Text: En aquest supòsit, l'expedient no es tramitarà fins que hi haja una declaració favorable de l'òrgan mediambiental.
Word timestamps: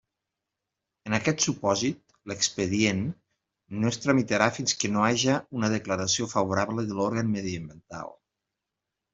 En 1.09 1.15
aquest 1.17 1.43
supòsit, 1.47 1.99
l'expedient 2.31 3.03
no 3.83 3.91
es 3.91 4.01
tramitarà 4.07 4.49
fins 4.57 4.75
que 4.81 4.91
hi 4.95 4.99
haja 5.11 5.37
una 5.61 5.71
declaració 5.77 6.31
favorable 6.35 6.87
de 6.89 6.99
l'òrgan 7.01 7.31
mediambiental. 7.39 8.13